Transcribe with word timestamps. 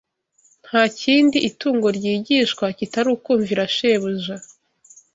Nta 0.67 0.83
kindi 1.01 1.37
itungo 1.49 1.87
ryigishwa 1.97 2.65
kitari 2.77 3.09
ukumvira 3.15 3.63
shebuja 3.75 4.35